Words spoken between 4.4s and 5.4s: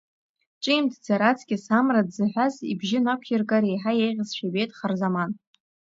ибеит Харзаман.